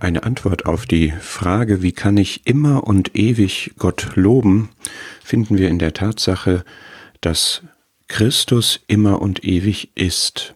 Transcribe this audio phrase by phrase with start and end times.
[0.00, 4.70] Eine Antwort auf die Frage, wie kann ich immer und ewig Gott loben,
[5.22, 6.64] finden wir in der Tatsache,
[7.20, 7.62] dass
[8.08, 10.54] Christus immer und ewig ist.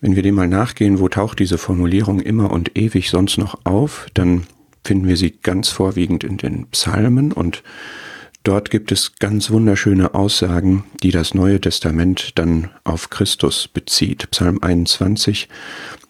[0.00, 4.06] Wenn wir dem mal nachgehen, wo taucht diese Formulierung immer und ewig sonst noch auf,
[4.14, 4.46] dann
[4.84, 7.62] finden wir sie ganz vorwiegend in den Psalmen und
[8.44, 14.30] dort gibt es ganz wunderschöne Aussagen, die das Neue Testament dann auf Christus bezieht.
[14.30, 15.48] Psalm 21,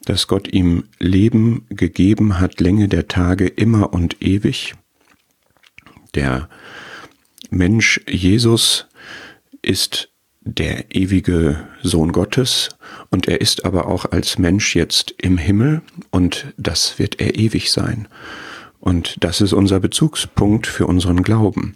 [0.07, 4.75] dass Gott ihm Leben gegeben hat, Länge der Tage immer und ewig.
[6.14, 6.49] Der
[7.50, 8.86] Mensch Jesus
[9.63, 12.71] ist der ewige Sohn Gottes
[13.11, 17.72] und er ist aber auch als Mensch jetzt im Himmel und das wird er ewig
[17.72, 18.08] sein.
[18.79, 21.75] Und das ist unser Bezugspunkt für unseren Glauben.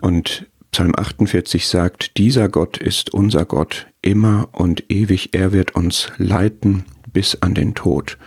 [0.00, 6.10] Und Psalm 48 sagt, dieser Gott ist unser Gott immer und ewig, er wird uns
[6.16, 8.18] leiten bis an den Tod.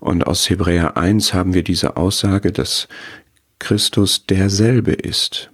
[0.00, 2.88] Und aus Hebräer 1 haben wir diese Aussage, dass
[3.58, 5.50] Christus derselbe ist,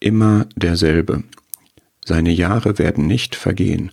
[0.00, 1.24] immer derselbe.
[2.04, 3.90] Seine Jahre werden nicht vergehen.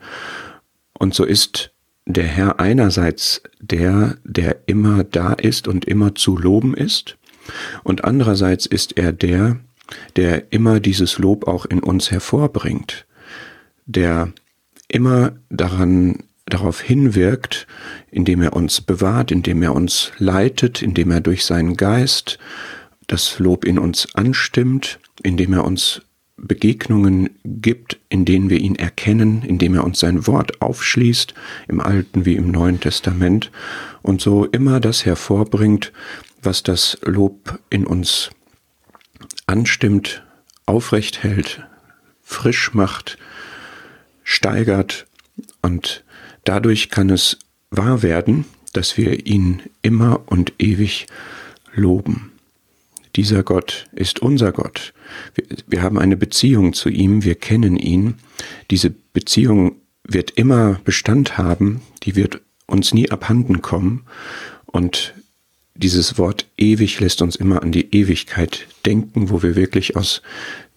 [0.93, 1.71] Und so ist
[2.05, 7.17] der Herr einerseits der, der immer da ist und immer zu loben ist,
[7.83, 9.57] und andererseits ist er der,
[10.15, 13.05] der immer dieses Lob auch in uns hervorbringt,
[13.85, 14.31] der
[14.87, 17.67] immer daran darauf hinwirkt,
[18.11, 22.37] indem er uns bewahrt, indem er uns leitet, indem er durch seinen Geist
[23.07, 26.01] das Lob in uns anstimmt, indem er uns
[26.37, 31.33] Begegnungen gibt, in denen wir ihn erkennen, indem er uns sein Wort aufschließt,
[31.67, 33.51] im Alten wie im Neuen Testament,
[34.01, 35.91] und so immer das hervorbringt,
[36.43, 38.29] was das Lob in uns
[39.47, 40.23] anstimmt,
[40.65, 41.63] aufrecht hält,
[42.21, 43.17] frisch macht,
[44.23, 45.07] steigert
[45.61, 46.04] und
[46.45, 47.37] dadurch kann es
[47.69, 51.07] wahr werden, dass wir ihn immer und ewig
[51.73, 52.31] loben.
[53.15, 54.93] Dieser Gott ist unser Gott.
[55.35, 58.15] Wir, wir, haben eine Beziehung zu ihm, wir kennen ihn.
[58.71, 64.03] Diese Beziehung wird immer Bestand haben, die wird uns nie abhanden kommen.
[64.65, 65.13] Und
[65.75, 70.21] dieses Wort ewig lässt uns immer an die Ewigkeit denken, wo wir wirklich aus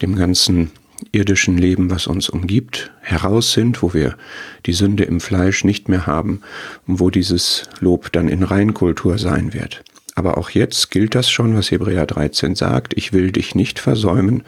[0.02, 0.70] dem ganzen
[1.12, 4.16] irdischen Leben, was uns umgibt, heraus sind, wo wir
[4.66, 6.40] die Sünde im Fleisch nicht mehr haben
[6.86, 9.82] und wo dieses Lob dann in Reinkultur sein wird.
[10.14, 14.42] Aber auch jetzt gilt das schon, was Hebräer 13 sagt, ich will dich nicht versäumen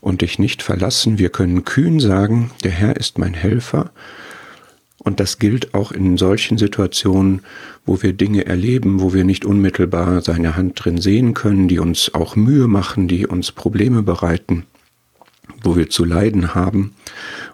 [0.00, 1.18] und dich nicht verlassen.
[1.18, 3.90] Wir können kühn sagen, der Herr ist mein Helfer
[4.98, 7.42] und das gilt auch in solchen Situationen,
[7.86, 12.12] wo wir Dinge erleben, wo wir nicht unmittelbar seine Hand drin sehen können, die uns
[12.14, 14.64] auch Mühe machen, die uns Probleme bereiten,
[15.62, 16.94] wo wir zu leiden haben.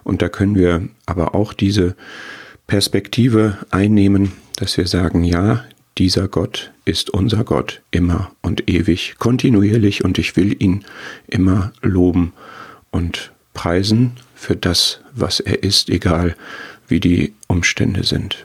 [0.03, 1.95] Und da können wir aber auch diese
[2.67, 5.65] Perspektive einnehmen, dass wir sagen, ja,
[5.97, 10.85] dieser Gott ist unser Gott immer und ewig, kontinuierlich und ich will ihn
[11.27, 12.33] immer loben
[12.91, 16.35] und preisen für das, was er ist, egal
[16.87, 18.43] wie die Umstände sind.